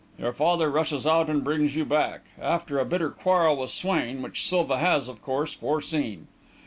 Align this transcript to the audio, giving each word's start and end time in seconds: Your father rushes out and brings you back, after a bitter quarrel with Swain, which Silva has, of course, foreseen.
Your 0.17 0.33
father 0.33 0.71
rushes 0.71 1.05
out 1.05 1.29
and 1.29 1.43
brings 1.43 1.75
you 1.75 1.85
back, 1.85 2.21
after 2.41 2.79
a 2.79 2.85
bitter 2.85 3.11
quarrel 3.11 3.57
with 3.57 3.69
Swain, 3.69 4.23
which 4.23 4.47
Silva 4.49 4.79
has, 4.79 5.07
of 5.07 5.21
course, 5.21 5.53
foreseen. 5.53 6.25